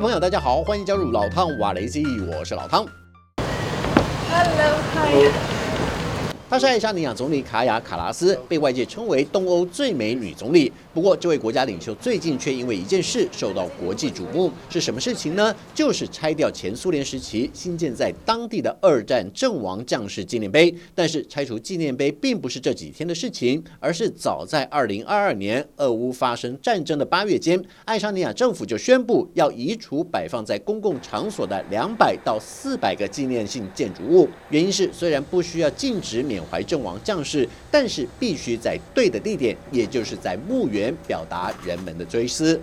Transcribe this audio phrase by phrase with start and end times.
[0.00, 2.86] 朋友，大家好，欢迎加入老汤瓦雷基，我是老汤。
[4.30, 5.57] Hello, hi.
[6.50, 10.72] 她是爱沙尼亚总理卡雅卡拉斯，被外界称为东欧最美女总理。
[10.94, 15.54] 不过，这位国家领袖最近却因为一件事受到国际瞩目，是什么事情呢？
[15.74, 20.74] 就是拆掉前苏联时期新建在当地的二战阵亡将士纪念碑。
[20.94, 34.26] 但是，拆除纪念碑并不是这几天的事情，而是早在2022年俄乌发生战争的八月间，爱沙尼亚政府就宣布要移除摆放在公共场所的200到400个纪念性建筑物。
[34.48, 40.94] 原因是，虽然不需要禁止免缅怀阵亡将士，但是必须在对的地点，也就是在墓园。
[41.06, 42.60] 表达人们的追思。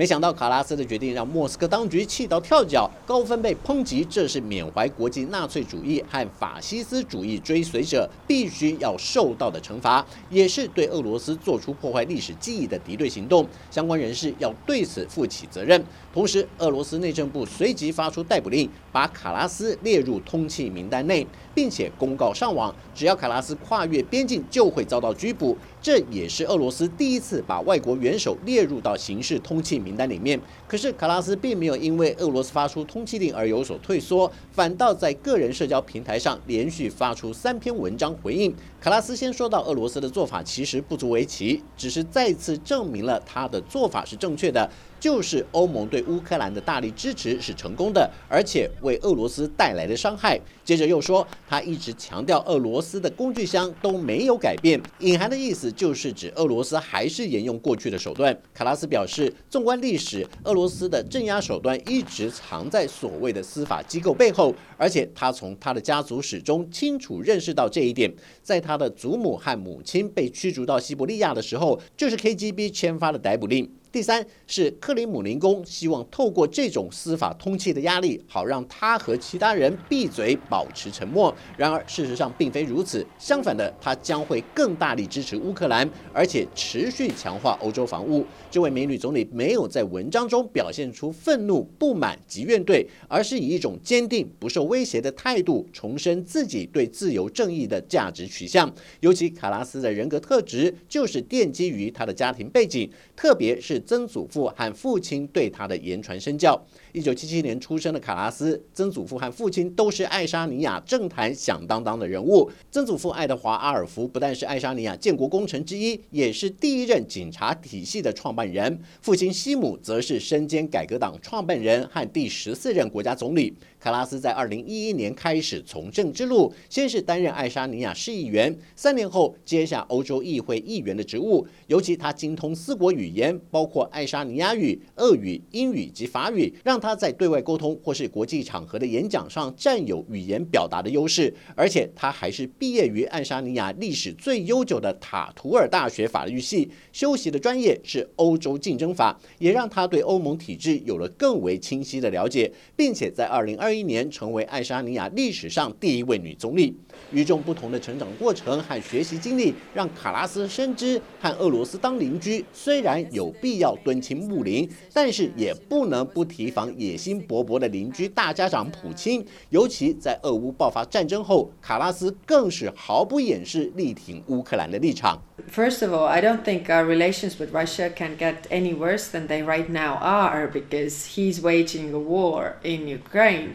[0.00, 13.46] 没想到卡拉斯的决定让莫斯科当局气到跳脚，高分被抨击这是缅怀国际纳粹主义和法西斯主义追随者必须要受到的惩罚，也是对俄罗斯做出破坏历史记忆的敌对行动。
[13.70, 15.84] 相关人士要对此负起责任。
[16.14, 25.54] 同时，俄罗斯内政部随即发出逮捕令，把卡拉斯列入通缉名单内，并且公告上网，只要卡拉斯跨越边境就会遭到拘捕。
[25.82, 30.40] 这也是俄罗斯第一次把外国元首列入到刑事通缉名名单里面。
[30.68, 38.54] 可是卡拉斯并没有因为俄罗斯发出通缉令而有所退缩，反倒在个人社交平台上连续发出三篇文章回应。
[38.80, 44.70] 卡拉斯先说到，俄罗斯的做法其实不足为奇，只是再次证明了他的做法是正确的。
[45.00, 50.38] 就是欧盟对乌克兰的大力支持是成功的，而且为俄罗斯带来了伤害。
[50.62, 58.38] 接着又说，他一直强调俄罗斯的工具箱都没有改变，隐含的意思就是指俄罗斯还是沿用过去的手段。
[58.52, 68.12] 卡拉斯表示，纵观历史，俄罗斯的镇压手段一直藏在所谓的司法机构背后，而且他从他的家族史中清楚认识到这一点。
[68.42, 73.68] 在他的祖母和母亲被驱逐到西伯利亚的时候，就是 KGB 签发的逮捕令。
[73.92, 81.34] 第三是克里姆林宫希望透过这种司法通缉的压力，好让他和其他人闭嘴，保持沉默。
[81.56, 88.24] 然而事实上并非如此，相反的，他将会更大力支持乌克兰，而且持续强化欧洲防务。
[88.48, 98.72] 这位美女总理没有在文章中表现出愤怒、不满及怨怼，而是以一种坚定、不受威胁的态度，重申自己对自由正义的价值取向。
[99.00, 103.79] 尤其卡拉斯的人格特质，就是奠基于他的家庭背景，特别是。
[103.84, 106.60] 曾祖父和父亲对他的言传身教。
[106.92, 112.50] 一九七七年出生的卡拉斯，曾祖父和父亲都是爱沙尼亚政坛响当当的人物。
[112.70, 118.78] 曾祖父爱德华阿尔福不但是爱沙尼亚建国功臣之一，也是第一任警察体系的创办人。
[119.00, 123.54] 父亲西姆则是身兼改革党创办人和第十四任国家总理。
[123.78, 131.46] 卡拉斯在二零一一年开始从政之路，先是担任爱沙尼亚市议员，三年后接下欧洲议会议员的职务。
[131.68, 141.32] 尤其他精通四国语言，包括爱沙尼亚语、俄语、英语及法语，让他在对外沟通或是国际场合的演讲上占有语言表达的优势。
[141.54, 156.74] 而且他还是毕业于爱沙尼亚历史最悠久的塔图尔大学法律系，修习的专业是欧洲竞争法，也让他对欧盟体制有了更为清晰的了解，并且在二零二一年成为爱沙尼亚历史上第一位女总理。
[157.12, 169.24] 与众不同的成长过程和学习经历，让卡拉斯深知和俄罗斯当邻居虽然有必要敦亲睦邻，但是也不能不提防野心勃勃的邻居大家长普京。
[169.50, 175.22] 尤其在俄乌爆发战争后，卡拉斯更是毫不掩饰力挺乌克兰的立场。
[175.50, 179.44] First of all, I don't think our relations with Russia can get any worse than they
[179.44, 183.50] right now are because he's waging a war in Ukraine.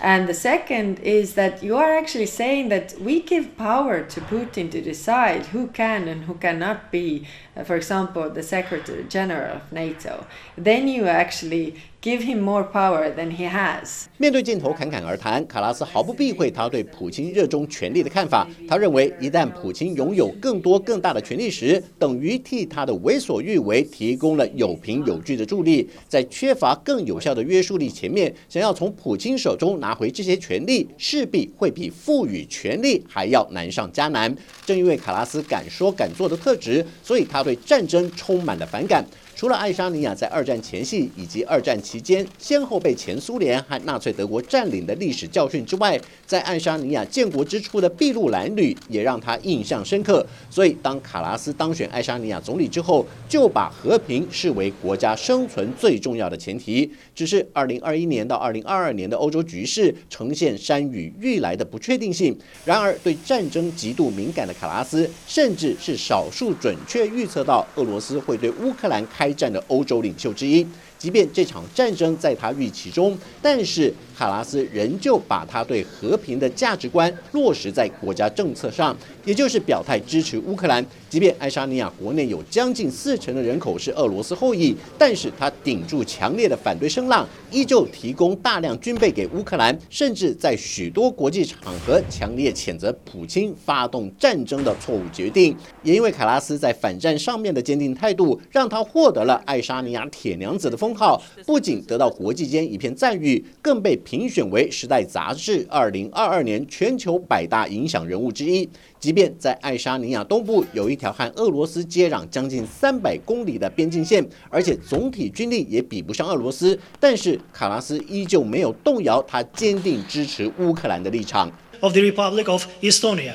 [0.00, 4.70] And the second is that you are actually saying that we give power to Putin
[4.70, 7.26] to decide who can and who cannot be,
[7.56, 10.26] uh, for example, the Secretary General of NATO.
[10.56, 14.06] Then you actually give more power than he has.
[14.18, 18.46] 面对镜头侃侃而谈，卡拉斯毫不避讳他对普京热衷权力的看法。
[18.68, 25.88] 他认为，一旦普京拥有更多更大的权力时，等于替他的为所欲为提供了有凭有据的助力。
[26.08, 34.34] 在缺乏更有效的约束力前面，想要从普京手中拿回这些权力，势必会比赋予权力还要难上加难。
[34.66, 39.04] 正因为卡拉斯敢说敢做的特质，所以他对战争充满了反感。
[39.42, 50.24] 除了爱沙尼亚在二战前夕以及二战期间先后被前苏联和纳粹德国占领的历史教训之外，在爱沙尼亚建国之初的筚路蓝缕也让他印象深刻。
[50.48, 56.88] 所以，当卡拉斯当选爱沙尼亚总理之后，就把和平视为国家生存最重要的前提。
[57.12, 62.38] 只是2021年到2022年的欧洲局势呈现山雨欲来的不确定性。
[62.64, 70.66] 然而，对战争极度敏感的卡拉斯，甚至是少数准确预测到俄罗斯会对乌克兰开战的欧洲领袖之一。
[71.02, 80.86] 即便这场战争在他预期中，但是卡拉斯仍旧把他对和平的价值观落实在国家政策上，也就是表态支持乌克兰。
[81.10, 95.54] 即便爱沙尼亚国内有将近四成的人口是俄罗斯后裔，但是他顶住强烈的反对声浪，依旧提供大量军备给乌克兰，甚至在许多国际场合强烈谴责普京发动战争的错误决定。
[95.82, 100.91] 也因为卡拉斯在反战上面的坚定态度，让他获得了爱沙尼亚铁娘子的封。
[100.94, 108.68] 号不仅得到国际间一片赞誉，更被评选为《时代》杂志二零二二年全球百大影响人物之一。
[108.98, 121.50] 即便在爱沙尼亚东部有一条和俄罗斯接壤将近三百公里的边境线，而且总体军力也比不上俄罗斯，但是卡拉斯依旧没有动摇他坚定支持乌克兰的立场。
[121.80, 123.32] Of the Republic of Estonia.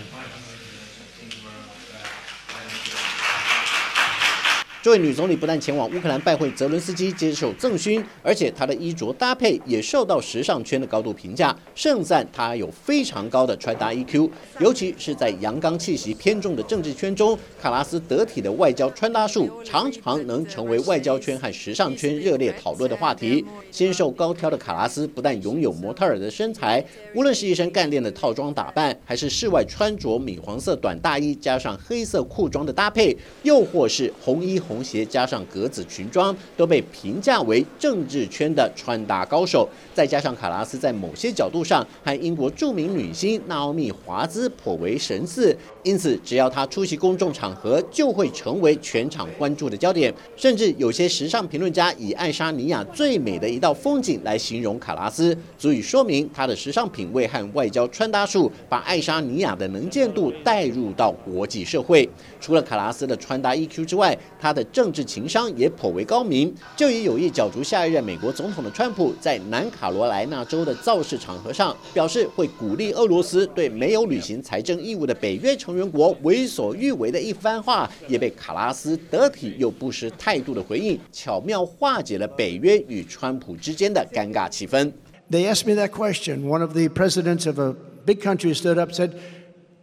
[4.87, 14.29] 这位女总理不但前往乌克兰拜会泽伦斯基接受赠勋，而且她的衣着搭配也受到时尚圈的高度评价，盛赞她有非常高的穿搭 EQ。
[14.61, 23.43] 尤其是在阳刚气息偏重的政治圈中，卡拉斯得体的外交穿搭术常常能成为外交圈和时尚圈热烈讨论的话题。
[23.69, 26.81] 纤瘦高挑的卡拉斯不但拥有模特儿的身材，
[27.13, 33.13] 无论是一身干练的套装打扮，还是室外穿着米黄色短大衣加上黑色裤装的搭配，
[33.43, 34.76] 又或是红衣红。
[34.77, 39.67] 红鞋加上格子裙装，都被评价为政治圈的穿搭高手。
[39.91, 50.13] 再加上卡拉斯在某些角度上和英国著名女星娜奥米·华兹颇为神似，因此只要他出席公众场合，就会成为全场关注的焦点。
[50.35, 62.07] 甚至有些时尚评论家以爱沙尼亚最美的一道风景来形容卡拉斯，足以说明他的时尚品味和外交穿搭术，把爱沙尼亚的能见度带入到国际社会。
[62.39, 66.51] 除了卡拉斯的穿搭 EQ 之外，他的政治情商也颇为高明。
[66.75, 84.91] 就以有意角逐下一任美国总统的川普，在南卡罗来纳州的造势场合上，表示会鼓励俄罗斯对没有履行财政义务的北约成员国为所欲为的一番话，也被卡拉斯得体又不失态度的回应，巧妙化解了北约与川普之间的尴尬气氛。
[85.29, 86.47] They asked me that question.
[86.47, 87.75] One of the presidents of a
[88.05, 89.11] big country stood up, said,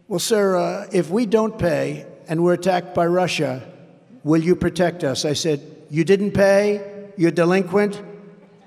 [0.07, 3.61] "Well, sir, if we don't pay and we're attacked by Russia."
[4.25, 5.23] Will you protect us?
[5.23, 5.61] I said,
[5.91, 7.11] You didn't pay?
[7.15, 8.01] You're delinquent?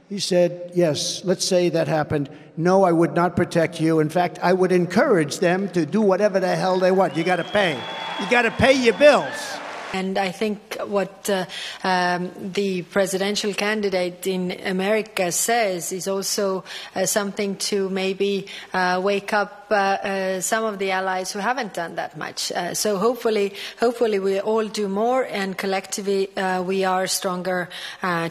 [0.08, 2.30] He said, Yes, let's say that happened.
[2.56, 3.98] No, I would not protect you.
[3.98, 7.16] In fact, I would encourage them to do whatever the hell they want.
[7.16, 7.74] You got to pay.
[8.20, 9.58] You got to pay your bills.
[9.93, 10.57] And I think
[10.87, 11.45] what uh,
[11.83, 16.63] um, the presidential candidate in America says is also
[16.95, 21.75] uh, something to maybe uh, wake up uh, uh, some of the allies who haven't
[21.75, 22.51] done that much.
[22.51, 26.27] Uh, so hopefully, hopefully we all do more, and collectively
[26.65, 27.69] we are stronger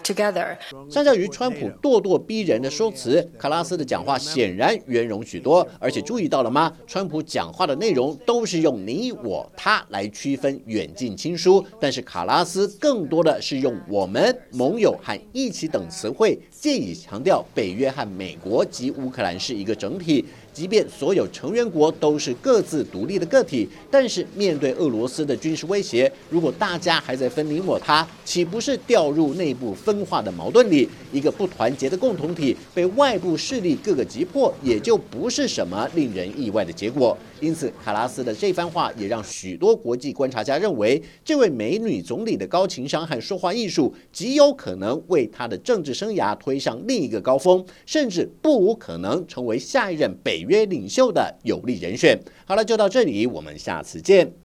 [0.02, 0.58] together.
[0.90, 5.64] 相较于川普咄咄逼人的说辞，卡拉斯的讲话显然圆融许多。
[5.78, 6.72] 而且注意到了吗？
[6.88, 11.45] 川普讲话的内容都是用你、我、他来区分远近亲疏。
[11.79, 20.25] 但是卡拉斯更多的是用我们、盟友和一起等词汇，借以强调北约和美国及乌克兰是一个整体。
[20.57, 30.89] 即便所有成员国都是各自独立的个体，但是面对俄罗斯的军事威胁，如果大家还在分你我他，岂不是掉入内部分化的矛盾里？
[31.13, 37.15] 一个不团结的共同体被外部势力各个击破，也就不是什么令人意外的结果。
[37.39, 50.46] 因此，卡拉斯的这番话也让许多国际观察家认为，这位美女总理的高情商和说话艺术极有可能为她的政治生涯推上另一个高峰，甚至不无可能成为下一任北。
[50.47, 52.19] 约领袖的有力人选。
[52.45, 54.46] 好了，就到这里，我们下次见。